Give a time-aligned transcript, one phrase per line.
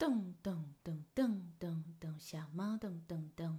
[0.00, 3.58] 噔噔噔噔噔噔，小猫噔噔噔，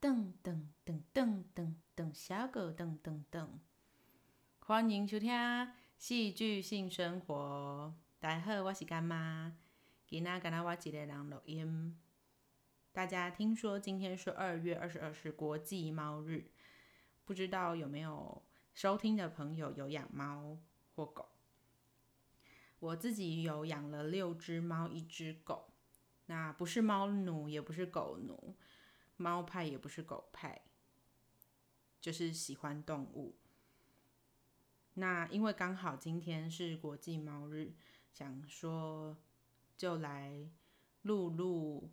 [0.00, 3.48] 噔噔噔噔噔噔，小狗噔噔噔。
[4.60, 5.30] 欢迎收听
[5.98, 7.94] 戏剧性生活。
[8.18, 9.54] 大家好，我是干妈。
[10.06, 11.98] 今仔跟仔我一个人录音。
[12.90, 16.50] 大家听说今天是二月二十二是国际猫日，
[17.26, 20.56] 不知道有没有收听的朋友有养猫
[20.94, 21.28] 或狗？
[22.84, 25.72] 我自己有养了六只猫，一只狗。
[26.26, 28.54] 那不是猫奴，也不是狗奴，
[29.16, 30.60] 猫派也不是狗派，
[31.98, 33.36] 就是喜欢动物。
[34.94, 37.72] 那因为刚好今天是国际猫日，
[38.12, 39.16] 想说
[39.78, 40.46] 就来
[41.00, 41.90] 录录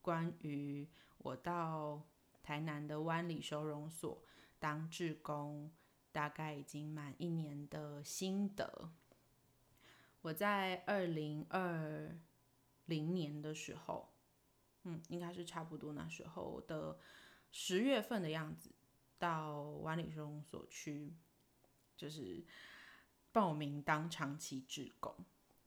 [0.00, 2.02] 关于我到
[2.42, 4.22] 台南的湾里收容所
[4.58, 5.70] 当志工，
[6.10, 8.90] 大概已经满一年的心得。
[10.26, 12.18] 我在二零二
[12.86, 14.12] 零年的时候，
[14.82, 16.98] 嗯，应该是差不多那时候的
[17.52, 18.74] 十月份的样子，
[19.20, 21.14] 到万里收容所去，
[21.96, 22.44] 就是
[23.30, 25.14] 报名当长期志工。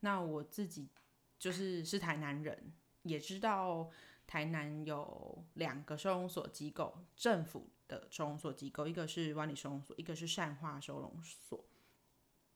[0.02, 0.90] 那我自己
[1.38, 3.90] 就是是台南人，也知道
[4.28, 11.64] 台南有两个收容所机构，政府的收容所机构，一个是万里收容所，一个是善化收容所。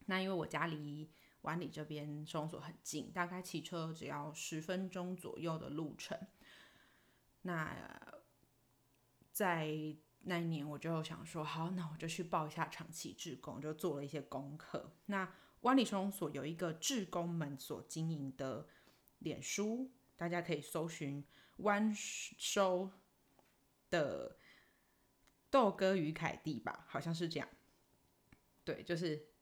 [0.07, 1.09] 那因为我家离
[1.43, 6.17] 湾里这边收容所很近，大概骑车只要十分钟左右的路程。
[7.41, 7.77] 那
[9.31, 9.67] 在
[10.21, 14.93] 那一年，我就想说，好，那我就去报一下长期志工，就做了一些功课。
[15.07, 18.67] 那湾里收容所有一个志工们所经营的
[19.19, 21.25] 脸书，大家可以搜寻
[21.59, 22.89] “湾收”
[23.91, 24.37] 的
[25.49, 27.49] 豆哥与凯蒂吧，好像是这样。
[28.63, 29.32] 对，就是。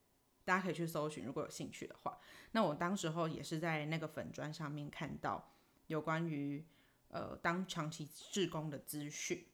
[0.43, 2.17] 大家可以去搜寻，如果有兴趣的话。
[2.51, 5.53] 那我当时候也是在那个粉砖上面看到
[5.87, 6.65] 有关于
[7.09, 9.45] 呃当长期志工的资讯，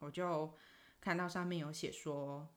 [0.00, 0.52] 我就
[1.00, 2.48] 看到上面有写说，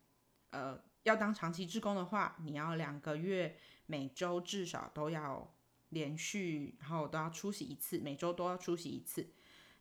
[0.50, 5.54] 呃，要当长期志工的话，你要两个月每周至少都要
[5.90, 9.30] 连续，然后都要出席一次，每周都要出席一次，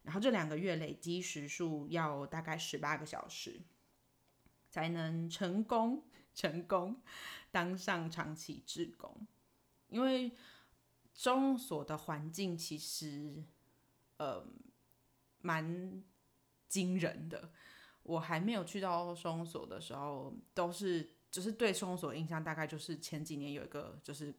[0.02, 3.60] 然后这两个月累积时数要大概十八个小时。
[4.74, 6.02] 才能成功
[6.34, 7.00] 成功
[7.52, 9.24] 当上长期志工，
[9.86, 10.32] 因为
[11.14, 13.44] 中所的环境其实
[14.16, 14.44] 呃
[15.42, 16.02] 蛮
[16.66, 17.52] 惊人的。
[18.02, 24.34] 我还没有去到收容所的时候，都是就是对收容所印象大概就是前几年有一个就是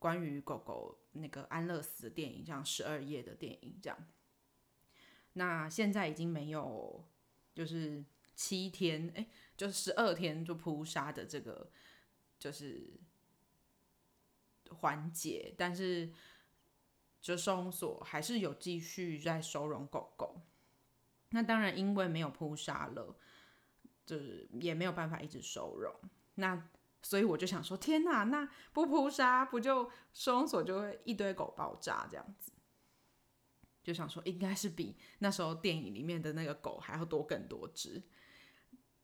[0.00, 3.96] 关于狗狗那个安乐死的电影，像十二页的电影这样。
[5.34, 7.04] 那现在已经没有
[7.54, 8.04] 就是。
[8.42, 9.24] 七天，哎，
[9.56, 11.70] 就是十二天就扑杀的这个
[12.40, 12.98] 就是
[14.68, 16.12] 环节，但是
[17.20, 20.40] 就收容所还是有继续在收容狗狗。
[21.30, 23.16] 那当然，因为没有扑杀了，
[24.04, 25.94] 就是也没有办法一直收容。
[26.34, 26.68] 那
[27.00, 32.50] 所以我就想说，天哪，那不扑杀，不就收容所就会一堆狗爆炸这样子？
[33.84, 38.02] 就想说，应该是比那时候电影里面的那个狗还要多更多只，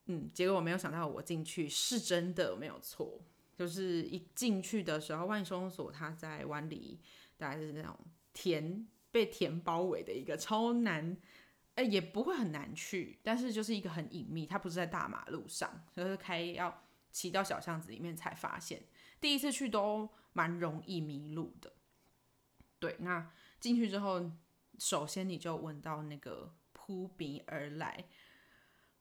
[0.08, 3.20] 嗯，结果我没有想到，我进去是真的没有错，
[3.56, 7.00] 就是一进去的时候，万松所它在湾里，
[7.36, 7.96] 大概是那种
[8.32, 11.16] 田被田包围的一个超难，
[11.76, 18.82] 哎，也不会很难去，但是就是一个很隐秘，它不是在大马路上，就是开要骑到小巷子里面才发现，
[19.20, 21.72] 第一次去都蛮容易迷路的。
[22.78, 23.30] 对，那
[23.60, 24.30] 进去之后。
[24.80, 28.04] 首先，你就闻到那个扑鼻而来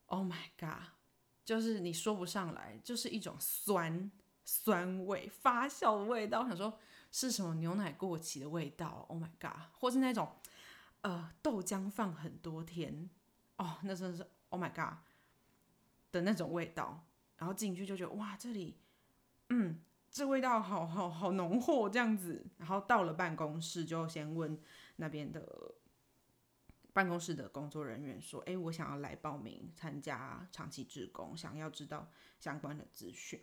[0.07, 0.96] ，Oh my god！
[1.47, 4.11] 就是你说不上来，就是一种酸
[4.43, 6.41] 酸味、发酵的味道。
[6.41, 6.77] 我想说
[7.09, 9.61] 是什么牛奶过期的味道？Oh my god！
[9.79, 10.29] 或是那种
[11.03, 13.09] 呃豆浆放很多天
[13.55, 14.97] 哦，那真的是 Oh my god
[16.11, 17.05] 的那种味道。
[17.37, 18.77] 然后进去就觉得哇，这里
[19.47, 19.79] 嗯。
[20.09, 22.43] 这味道好好好浓厚，这样子。
[22.57, 24.59] 然后到了办公室，就先问
[24.95, 25.75] 那边的
[26.97, 32.09] 办公室的工作人员说：“哎，我想要来报名参加长期志工，想要知道
[32.39, 33.39] 相关的资讯。”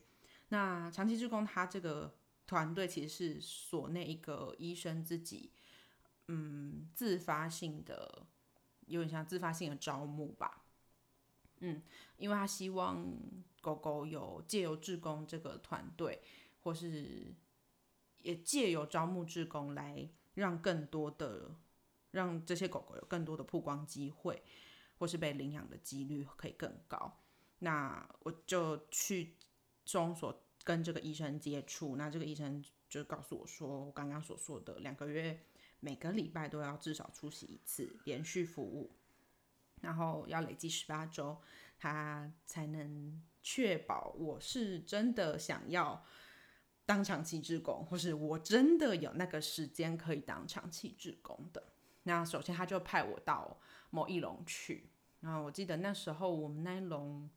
[0.50, 2.16] 那长期志工他这个
[2.48, 5.52] 团队其实是所内一个医生自己，
[6.26, 8.26] 嗯，自发性的，
[8.86, 10.64] 有点像自发性的招募吧。
[11.60, 11.80] 嗯，
[12.16, 13.06] 因为他希望
[13.60, 16.20] 狗狗有借由志工这个团队。
[16.64, 17.34] 或是
[18.22, 21.54] 也借由招募志工来让更多的
[22.14, 24.42] 让这些狗狗有更多的曝光机会，
[24.96, 27.20] 或是被领养的几率可以更高。
[27.58, 29.36] 那我就去
[29.84, 35.44] 中所跟这个医生接触，那这个医生就告诉我说，我刚刚所说的两个月
[35.80, 38.96] 每个礼拜都要至少出席一次，连续服务，
[39.82, 41.40] 然后要累计十八周，
[41.76, 46.04] 他才能确保我是真的想要
[46.86, 51.73] 当长期志工，或是我真的有那个时间可以当长期志工的。
[52.04, 53.58] 那首先他就派我到
[53.90, 54.88] 某一笼去，
[55.20, 57.28] 然后我记得那时候我们那一笼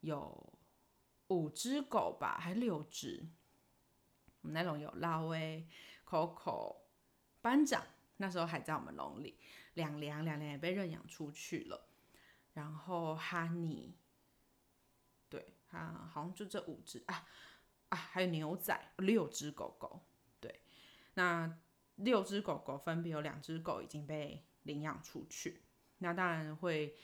[0.00, 0.52] 有
[1.28, 3.26] 五只狗吧，还六只。
[4.40, 5.66] 我们那笼有拉威、
[6.06, 6.76] Coco、
[7.40, 7.84] 班长，
[8.16, 9.38] 那时候还在我们笼里。
[9.74, 11.88] 两两两两也被认养出去了。
[12.54, 13.94] 然后哈尼，
[15.28, 17.26] 对，啊，好像就这五只啊
[17.90, 20.00] 啊，还有牛仔，六只狗狗。
[20.40, 20.60] 对，
[21.14, 21.58] 那
[21.98, 25.62] 六只狗狗分别有两只狗已经被领养出去。
[25.98, 26.96] 那当然会，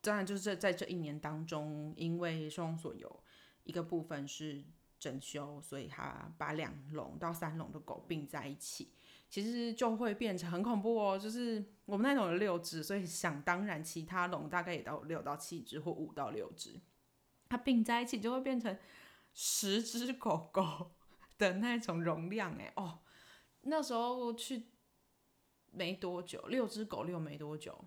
[0.00, 3.22] 当然就是在在这一年当中，因为收容所有
[3.64, 4.64] 一个部分是。
[5.00, 8.92] 整修，所以他把两笼到三笼的狗并在一起，
[9.30, 11.18] 其实就会变成很恐怖哦。
[11.18, 16.78] 就是我们那种有六只，所以想当然，其他笼大概也都有六到七只或五到六只，
[17.48, 18.76] 它并在一起就会变成
[19.32, 20.90] 十只狗狗
[21.38, 22.98] 的那种容量哎哦。
[23.62, 24.66] 那时候去
[25.70, 27.86] 没多久，六只狗遛没多久，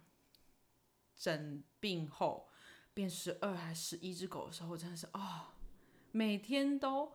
[1.15, 2.49] 整病后
[2.93, 5.47] 变十二还十一只狗的时候，真的是哦。
[6.11, 7.11] 每天都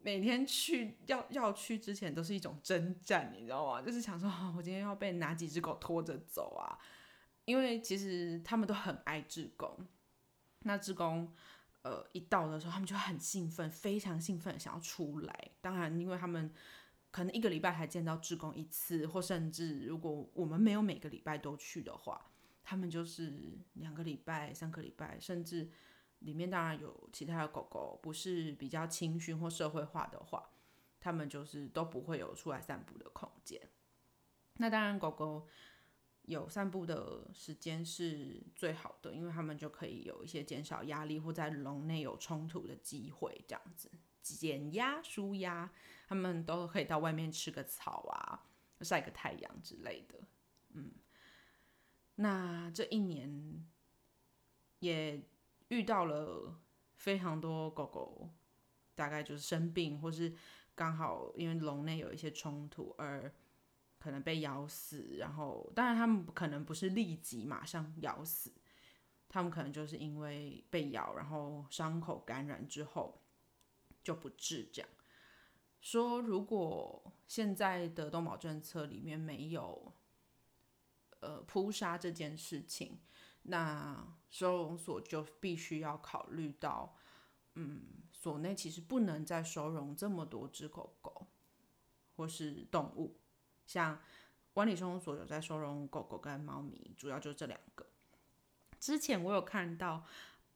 [0.00, 3.80] 每天去要要去之前都是一种征战，你知道吗？
[3.80, 6.76] 就是想说，我今天要被哪几只狗拖着走啊？
[7.44, 9.86] 因为其实他们都很爱志工，
[10.64, 11.32] 那志工
[11.82, 15.50] 呃一到的时候，他们就很兴奋，非常兴奋想要出来。
[15.60, 16.52] 当然，因为他们
[17.10, 22.30] 可能一个礼拜才见到志工一次，或甚至如果我们没有每个礼拜都去的话，
[22.62, 25.70] 他们就是两个礼拜、三个礼拜，甚至。
[26.22, 30.50] 里面当然有其他的狗狗，不是比较清训或社会化的话，
[30.98, 33.62] 他们就是都不会有出来散步的空间。
[34.54, 35.46] 那当然，狗狗
[36.22, 43.88] 有散步的时间是最好的，因为他们就可以有一些减少压力或在笼内有冲突的机会，这样子
[44.22, 45.70] 减压、舒压，
[46.06, 48.44] 他们都可以到外面吃个草啊，
[48.80, 50.18] 晒个太阳之类的。
[50.70, 50.92] 嗯，
[52.14, 53.66] 那这一年
[54.80, 55.22] 也。
[55.70, 56.58] 遇到了
[56.96, 58.30] 非常多狗狗，
[58.94, 60.34] 大概就是生病，或是
[60.74, 63.30] 刚好因为笼内有一些冲突而
[63.98, 65.16] 可能被咬死。
[65.18, 68.50] 然后，当然他们可能不是立即马上咬死，
[69.28, 73.20] 他们可能就是因为被咬，然后伤口感染之后
[74.08, 74.68] 就不治。
[74.72, 74.88] 这样
[75.82, 79.92] 说，如果现在的动保政策里面没有
[81.20, 82.98] 呃扑杀这件事情。
[83.50, 86.94] 那收容所就必须要考虑到，
[87.54, 87.80] 嗯，
[88.12, 91.26] 所内其实不能再收容这么多只狗狗
[92.14, 93.16] 或是动物，
[93.64, 94.02] 像
[94.52, 97.86] 管理收容所有在收容狗狗跟猫咪，主要就这两个。
[98.78, 100.04] 之前我有看到，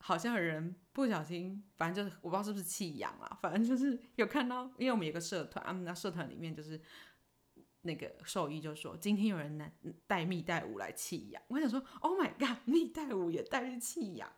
[0.03, 6.81] 好像有人不小心，反正就是我不知道是不是弃养啊，反正就是有看到，因为我们有个社团，那社团里面就是。
[7.85, 9.73] 那个兽医就说：“今天有人带
[10.07, 14.33] 带蜜袋鼯来弃养。”我想说：“Oh my god， 蜜袋鼯也带去弃养？”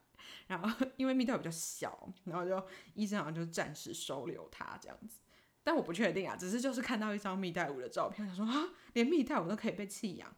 [0.49, 5.21] 然后因为蜜袋鼯比较小，然后就医生好像就暂时收留它这样子。
[5.63, 10.35] 但我不确定啊，只是就是看到一张蜜袋鼯的照片，想说啊，连蜜袋鼯都可以被弃养。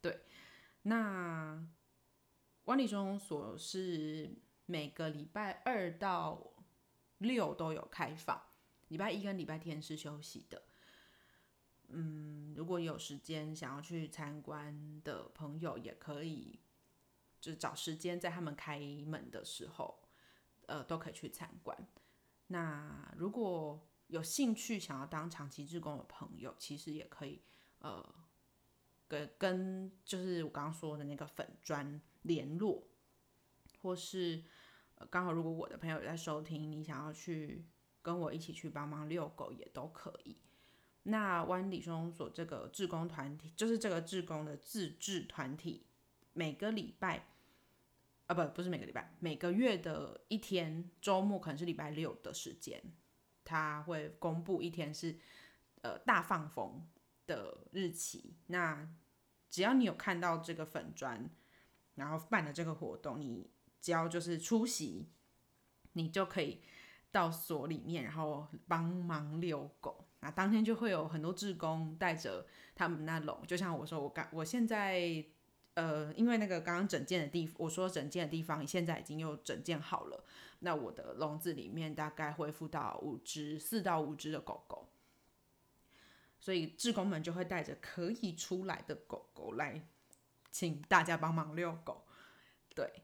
[0.00, 0.22] 对，
[0.82, 1.64] 那
[2.64, 4.30] 万里收容所是
[4.66, 6.52] 每个礼拜二到
[7.18, 8.40] 六都有开放，
[8.88, 10.62] 礼拜一跟礼拜天是休息的。
[11.88, 16.60] 嗯，如果有时间想要去参观的朋友，也可以
[17.40, 20.02] 就找时间在他们开门的时候，
[20.66, 21.76] 呃，都可以去参观。
[22.46, 27.42] 那如果有兴趣想要当长期志工的朋友，其实也可以
[27.80, 28.14] 呃
[29.08, 32.82] 跟跟就是我刚刚说的那个粉砖联络，
[33.80, 34.42] 或是
[35.10, 37.64] 刚好如果我的朋友在收听，你想要去
[38.00, 40.36] 跟我一起去帮忙遛狗，也都可以。
[41.04, 45.84] 那湾里收容所这个志工团体，就是这个志工的自治团体，
[46.32, 47.26] 每个礼拜，
[48.26, 52.80] 啊不不是每个礼拜，每个月的一天周末，可能是礼拜六的时间，
[53.42, 55.18] 他会公布一天是
[55.80, 56.86] 呃大放风
[57.26, 58.36] 的日期。
[58.46, 58.88] 那
[59.50, 61.28] 只要你有看到这个粉砖，
[61.94, 65.08] 然后办的这个活动，你只要就是出席，
[65.92, 66.62] 你就可以
[67.10, 70.06] 到所里面，然后帮忙遛狗。
[70.20, 75.24] 那当天就会有很多志工带着他们那笼，就像我说，我刚我现在
[75.74, 80.24] 呃，因为那个刚刚整件的地，我说整件的地方现在已经又整件好了，
[80.60, 84.88] 那我的笼子里面大概恢复到五只，四到五只的狗狗。
[86.38, 89.88] 所以志工们就会带着可以出来的狗狗来，
[90.52, 92.06] 请大家帮忙遛狗。
[92.74, 93.02] 对，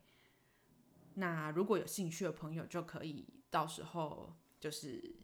[1.14, 5.17] 那如果有兴趣的朋友，就可以到时候就是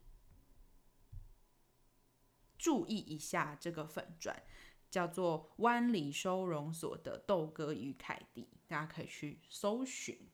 [2.59, 4.43] 注意一下这个粉钻，
[4.91, 10.31] 叫做湾里收容所的豆哥与凯蒂，大家可以去搜寻。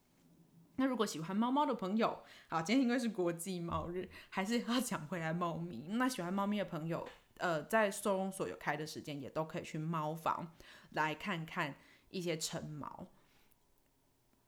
[0.80, 2.18] 那如果喜欢猫猫的朋友，
[2.48, 5.84] 好，今天因为是国际猫日，还是要讲回来猫咪。
[5.90, 7.06] 那喜欢猫咪的朋友，
[7.36, 10.54] 呃，在收容所有开的时间，也都可以去猫房
[10.92, 11.76] 来看看
[12.08, 13.08] 一些成猫。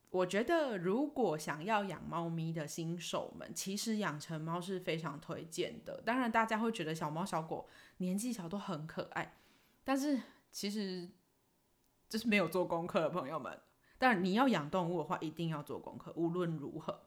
[0.08, 6.00] 我觉得，如果想要养猫咪的新手们，其实养成猫是非常推荐的。
[6.00, 9.36] 当然，大家会觉得小猫小狗年纪小都很可爱，
[9.84, 10.18] 但是
[10.50, 11.10] 其实
[12.08, 13.60] 这是没有做功课的朋友们。
[14.02, 17.06] 但你要养动物的话，一定要做功课，无论如何。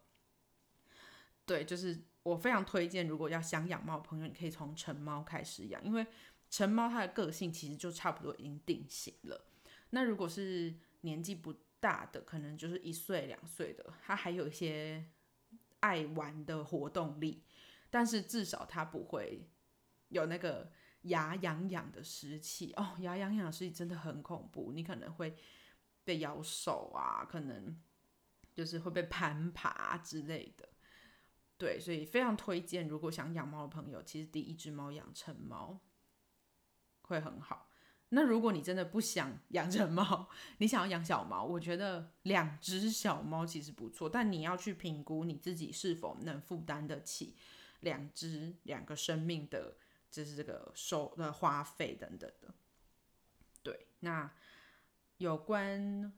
[1.46, 6.08] 对，就是我非常推荐，如果要想养猫的朋友，你可以从成猫开始养，因为
[6.50, 9.46] 成猫它的个性其实就差不多已经定型了。
[9.90, 15.04] 那如果是年纪不大的可能就是一岁两岁的，他还有一些
[15.82, 17.44] 爱玩的活动力，
[17.90, 19.50] 但是至少他不会
[20.08, 20.72] 有那个
[21.02, 22.96] 牙痒痒的湿气哦。
[23.00, 25.36] 牙痒痒湿气真的很恐怖，你可能会
[26.06, 27.78] 被咬手啊，可能
[28.54, 30.70] 就是会被攀爬之类的。
[31.58, 35.82] 对，所以非常推荐，如果想养猫的朋友，其实第一只猫养成猫
[37.02, 37.70] 会很好。
[38.10, 47.36] 那如果你真的不想 养成猫，你想要养小猫，我觉得两只小猫其实不错，但你要去评估你自己是否能负担得起
[47.80, 49.78] 两只两个生命的，
[50.12, 52.54] 就是这个收的花费等等的。
[53.64, 54.32] 对，那
[55.26, 56.12] 有关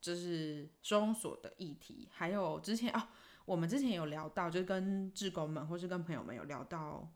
[0.00, 3.08] 就是收容所的议题，还有之前哦，
[3.44, 7.12] 我们之前有聊到，就是跟志工们或是跟朋友们有聊到。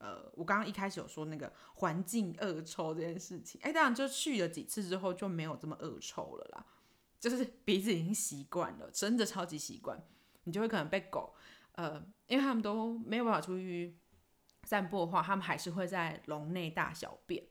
[0.00, 6.64] 呃，我刚刚一开始有说那个环境恶臭这件事情，哎，当然就去了几次之后就没有这么恶臭了啦，
[7.18, 10.00] 就是鼻子已经习惯了，真的超级习惯。
[10.44, 11.34] 你就会可能被狗，
[11.72, 13.98] 呃，因为他们都没有办法出去
[14.62, 17.44] 散步的话，他们还是会在笼内大小便。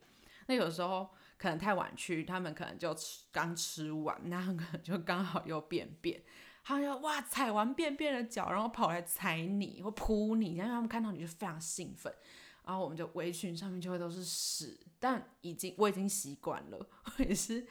[0.47, 6.23] 那有时候可能太晚去，他们可能就吃刚吃完，那可能就刚好又便便。
[6.63, 12.13] 他就哇踩完便便的脚，然后跑来踩你或扑你，然后他们看到你就非常兴奋，
[12.65, 17.65] 然后我们就围裙上面就会都是屎，但已经我已经习惯了，我 也是，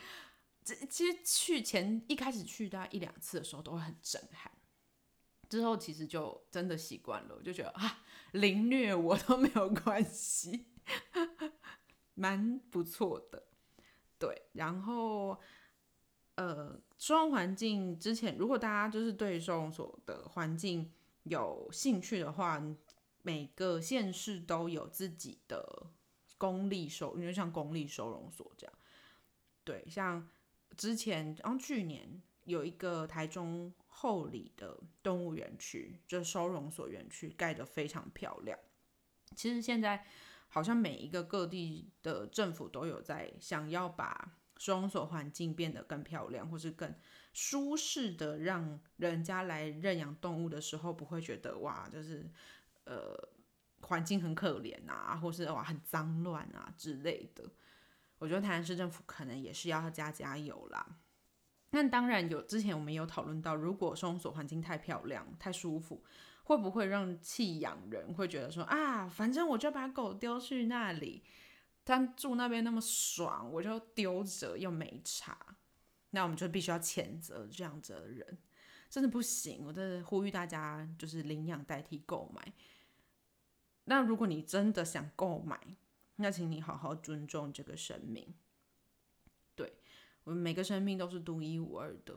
[0.64, 4.50] 这其实去前一开始去大概一两次的时候都会很震撼，
[5.50, 7.98] 之后其实就真的习惯了，就觉得啊
[8.32, 10.68] 凌虐我都没有关系，
[12.14, 13.48] 蛮不错的，
[14.18, 15.38] 对，然后。
[16.38, 20.92] 呃，收容环境之前，如果大家就是对收容所的环境
[21.22, 22.62] 有兴趣的话，
[23.22, 25.86] 每个县市都有自己的
[26.36, 28.78] 公立收，因为像公立收容所这样。
[29.64, 30.28] 对，像
[30.76, 38.58] 之前，然后去年有一个台中后里的动物园区，就收容所园区盖得非常漂亮。
[39.34, 40.04] 其实现在
[40.48, 44.34] 好像每一个各地的政府都有在想要把。
[44.58, 46.94] 收容所环境变得更漂亮，或是更
[47.34, 52.26] 舒适的，让人家来认养动物的时候，不会觉得哇，就是
[52.84, 53.14] 呃
[53.82, 57.44] 环境很可怜啊，或是哇很脏乱啊之类的。
[58.16, 61.00] 我觉得台南市政府可能也是要加加油啦。
[61.72, 66.02] 那当然有，之前我们有讨论到，如果收容所环境太漂亮、太舒服，
[66.46, 71.24] 会不会让弃养人会觉得说啊，反正我就把狗丢去那里。
[71.84, 75.56] 他住那边那么爽，我就丢着又没差，
[76.10, 78.38] 那我们就必须要谴责这样子的人，
[78.90, 79.64] 真的不行。
[79.64, 82.52] 我真的呼吁大家，就是领养代替购买。
[83.84, 85.60] 那如果你真的想购买，
[86.16, 88.34] 那请你好好尊重这个生命。
[89.54, 89.72] 对
[90.24, 92.14] 我们每个生命都是独一无二的，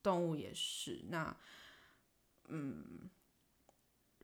[0.00, 1.04] 动物也是。
[1.08, 1.36] 那，
[2.48, 3.10] 嗯。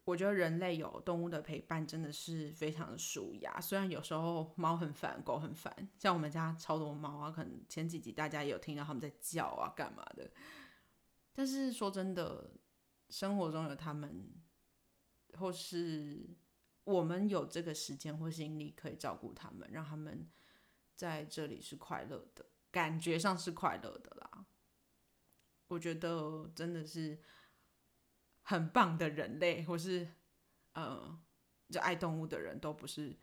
[0.08, 3.60] 我觉得人类有动物的陪伴真的是非常的舒压。
[3.60, 10.30] 虽然有时候猫很烦，狗很烦，像我们家超多猫啊，可能前几集大家有听到他们在叫啊，干嘛的。
[11.34, 12.50] 但是说真的，
[13.10, 14.32] 生活中有他们，
[15.34, 16.26] 或是
[16.84, 20.26] 我们有这个时间或心力可以照顾他们，让他们
[20.96, 24.46] 在这里是快乐的，感觉上是快乐的啦。
[25.66, 27.20] 我觉得真的是。
[28.49, 30.09] 很棒的人类，或是
[30.73, 31.21] 呃，
[31.69, 33.14] 就爱动物的人都不是，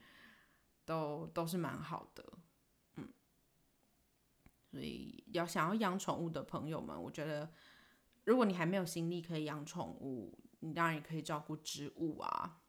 [0.86, 2.24] 都都是蛮好的，
[2.98, 3.12] 嗯。
[4.70, 7.51] 所以要想要养宠物的朋友们，我觉得
[8.25, 12.62] 如果你还没有心力可以养宠物，你当然也可以照顾植物啊。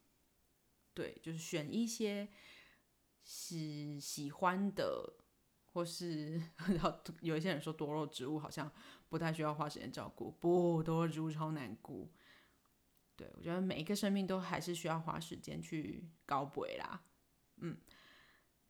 [0.94, 2.26] 对，就是选一些
[3.22, 5.12] 喜喜欢的，
[5.74, 6.40] 或是
[7.20, 8.72] 有一些人说多肉植物好像
[9.10, 12.10] 不太需要花时间照顾，不，多肉植物超难顾。
[13.16, 17.02] 对我觉得每一个生命都还是需要花时间去搞鬼啦，
[17.56, 17.76] 嗯，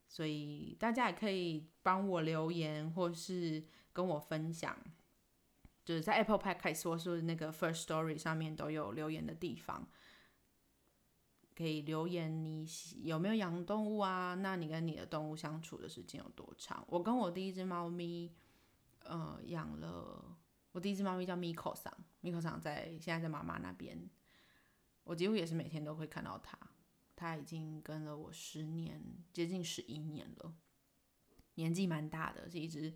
[0.08, 4.76] 所以大家也可以帮我留言，或是跟我分享，
[5.84, 9.88] 就是在 Apple Podcast 或是那个 First Story 上面都有留言的地方。
[11.56, 12.68] 可以留言你
[13.02, 14.34] 有没有养动物啊？
[14.34, 16.84] 那你跟你的动物相处的时间有多长？
[16.86, 18.30] 我跟我第一只猫咪，
[19.04, 20.36] 呃，养了
[20.72, 21.90] 我第一只猫咪叫 Miko 桑
[22.22, 23.98] ，Miko 桑在现在在妈妈那边，
[25.06, 26.58] 我几乎也是每天都会看到它。
[27.16, 30.54] 它已经跟了我十年，接近十一年了，
[31.54, 32.94] 年纪蛮大的，是一只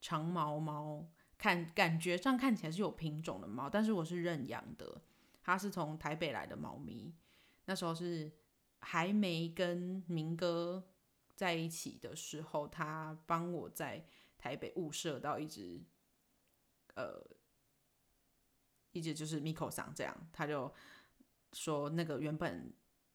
[0.00, 5.00] 长毛猫，看感觉上看起来是有品种的猫，但是我是认养的，
[5.40, 7.14] 它是从台北来的猫咪。
[7.66, 8.32] 那时候是
[8.80, 10.90] 还没跟明哥
[11.36, 14.04] 在一起的时候，他帮我在
[14.36, 15.80] 台北物色到一只，
[16.94, 17.24] 呃，
[18.90, 20.74] 一只就是 Miko 桑这样，他就
[21.52, 22.72] 说那个原本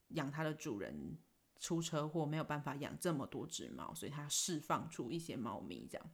[0.10, 1.18] 养它的主人
[1.60, 6.12] 出车祸，没有办法养这么多只猫，所以他释放出一些猫咪，这样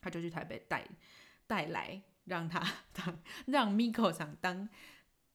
[0.00, 0.86] 他就去台北带
[1.46, 2.60] 带来， 让他
[2.92, 4.68] 当让 Miko 想当。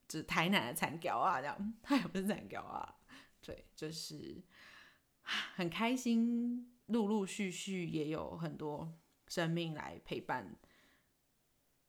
[0.07, 2.95] 就是台南的残雕啊，这样他也不是残雕啊，
[3.41, 4.39] 对，就是
[5.55, 10.55] 很开心，陆陆续续也有很多生命来陪伴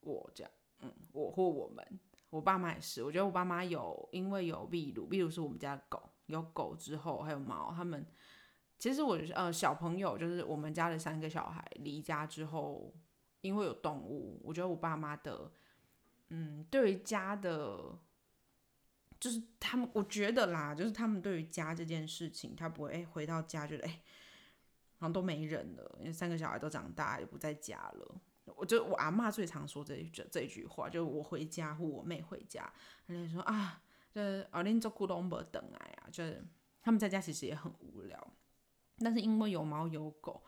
[0.01, 2.01] 我，这样，嗯，我或我们，
[2.31, 8.07] 我爸妈也是，我觉得我爸妈有，因为有秘鲁，秘鲁是我们家的狗，有狗之后还有猫，他们
[8.79, 12.95] 其实我呃小朋友就是我们家的三个小孩离家之后，
[13.41, 15.51] 因为有动物，我觉得我爸妈的，
[16.29, 17.99] 嗯，对于家的。
[19.19, 24.03] 就是他们，我觉得啦，就是他们对于家这件事情，他不会哎回到家觉得哎
[24.99, 28.21] 好像都没人了，因为三个小孩都长大也不在家了。
[28.55, 32.73] 我就我阿妈最常说这一句这一句话，就我回家或我妹回家，
[33.07, 36.45] 人家说啊，就是啊恁做苦都没等来啊，就是
[36.83, 38.33] 他们在家其实也很无聊，
[38.99, 40.43] 但是因为有猫有狗，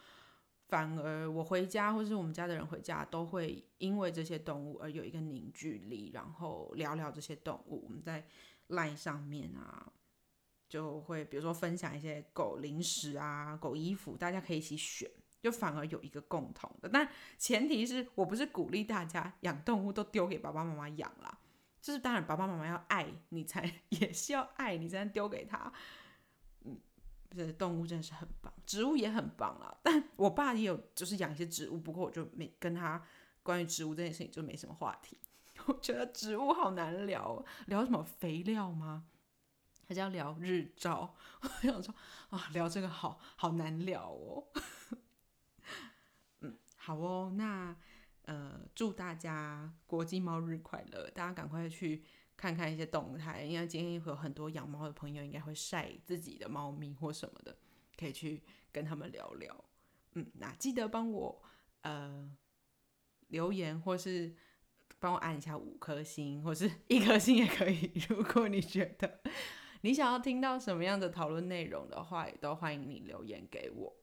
[0.69, 8.27] 反而我回家或是我们家的人回家都会因为这些动物而有一个凝聚力，然后聊聊这些动物，我们在。
[8.73, 9.91] 赖上面啊，
[10.69, 16.88] 就会比如说分享一些狗零食啊、狗衣服，大家可以一起选，就反而有一个共同的。
[16.88, 21.38] 但前提是我不是鼓励大家养动物都丢给爸爸妈妈养啦，
[21.81, 25.72] 就是当然爸爸妈妈要爱你才 也是要爱你才能丢给他。
[26.64, 26.81] 嗯，
[27.31, 29.77] 这动物真的是很棒，植物也很棒啦。
[29.83, 33.03] 但我爸也有就是养一些植物，不过我就没跟他
[33.42, 35.18] 关于植物这件事情就没什么话题。
[35.66, 39.05] 我觉得植物好难聊，聊什么肥料吗？
[39.87, 41.14] 还是要聊日照？
[41.40, 41.94] 我想说
[42.31, 44.46] 啊，聊这个好好难聊哦。
[46.88, 47.77] 好哦，那
[48.22, 51.11] 呃，祝大家国际猫日快乐！
[51.11, 52.03] 大家赶快去
[52.35, 57.55] 看看一些动态，因为今天会有很多养猫的朋友应该会晒自己的猫咪或什么的，
[57.98, 59.64] 可以去跟他们聊聊。
[60.14, 61.42] 嗯，那记得帮我
[61.83, 62.35] 呃
[63.29, 64.35] 留言或是。
[65.01, 67.92] 帮我按一下五颗星，或是 一颗星也可以。
[68.09, 69.20] 如果你觉得
[69.83, 73.96] 你想要听到什么样的讨论内容的话，也都欢迎你留言给我。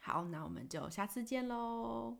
[0.00, 2.16] 好，那我们就下次见喽。